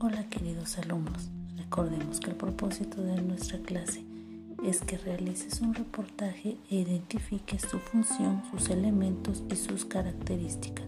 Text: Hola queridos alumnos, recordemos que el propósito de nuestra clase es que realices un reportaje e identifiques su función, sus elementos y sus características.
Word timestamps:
Hola 0.00 0.22
queridos 0.30 0.78
alumnos, 0.78 1.28
recordemos 1.56 2.20
que 2.20 2.30
el 2.30 2.36
propósito 2.36 3.02
de 3.02 3.20
nuestra 3.20 3.58
clase 3.58 4.04
es 4.64 4.80
que 4.82 4.96
realices 4.96 5.60
un 5.60 5.74
reportaje 5.74 6.56
e 6.70 6.76
identifiques 6.76 7.62
su 7.62 7.80
función, 7.80 8.40
sus 8.52 8.70
elementos 8.70 9.42
y 9.50 9.56
sus 9.56 9.84
características. 9.84 10.86